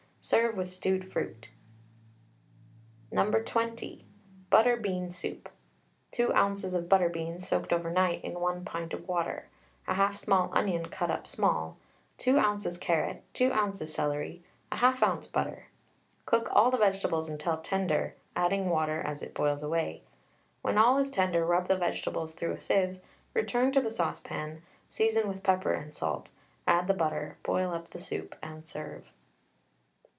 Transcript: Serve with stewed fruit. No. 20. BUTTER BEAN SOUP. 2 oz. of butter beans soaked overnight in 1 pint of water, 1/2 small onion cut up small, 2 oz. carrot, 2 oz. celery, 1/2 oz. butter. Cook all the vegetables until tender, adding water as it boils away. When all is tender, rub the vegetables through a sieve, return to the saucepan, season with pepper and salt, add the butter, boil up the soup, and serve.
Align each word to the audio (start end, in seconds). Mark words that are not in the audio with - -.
Serve 0.23 0.55
with 0.55 0.69
stewed 0.69 1.11
fruit. 1.11 1.49
No. 3.11 3.31
20. 3.31 4.05
BUTTER 4.51 4.77
BEAN 4.77 5.09
SOUP. 5.09 5.49
2 6.11 6.31
oz. 6.31 6.73
of 6.75 6.87
butter 6.87 7.09
beans 7.09 7.47
soaked 7.47 7.73
overnight 7.73 8.23
in 8.23 8.39
1 8.39 8.63
pint 8.63 8.93
of 8.93 9.07
water, 9.07 9.47
1/2 9.87 10.15
small 10.15 10.51
onion 10.55 10.89
cut 10.89 11.09
up 11.09 11.25
small, 11.25 11.75
2 12.19 12.37
oz. 12.37 12.77
carrot, 12.79 13.23
2 13.33 13.51
oz. 13.51 13.91
celery, 13.91 14.43
1/2 14.71 15.01
oz. 15.03 15.25
butter. 15.27 15.65
Cook 16.27 16.49
all 16.51 16.69
the 16.69 16.77
vegetables 16.77 17.27
until 17.27 17.57
tender, 17.57 18.13
adding 18.35 18.69
water 18.69 19.01
as 19.01 19.23
it 19.23 19.33
boils 19.33 19.63
away. 19.63 20.03
When 20.61 20.77
all 20.77 20.99
is 20.99 21.09
tender, 21.09 21.43
rub 21.47 21.67
the 21.67 21.75
vegetables 21.77 22.35
through 22.35 22.51
a 22.53 22.59
sieve, 22.59 22.99
return 23.33 23.71
to 23.71 23.81
the 23.81 23.89
saucepan, 23.91 24.61
season 24.87 25.27
with 25.27 25.41
pepper 25.41 25.73
and 25.73 25.95
salt, 25.95 26.29
add 26.67 26.87
the 26.87 26.93
butter, 26.93 27.39
boil 27.41 27.73
up 27.73 27.89
the 27.89 27.99
soup, 27.99 28.35
and 28.43 28.67
serve. 28.67 29.07